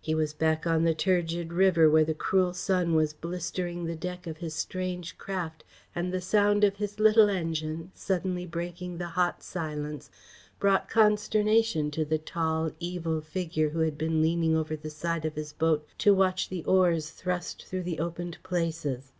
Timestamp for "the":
0.84-0.94, 2.06-2.14, 3.84-3.94, 6.10-6.22, 8.96-9.08, 12.06-12.16, 14.74-14.88, 16.48-16.64, 17.82-17.98